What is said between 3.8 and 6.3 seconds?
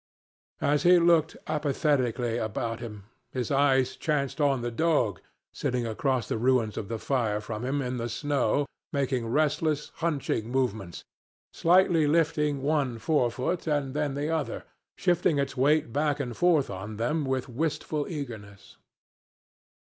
chanced on the dog, sitting across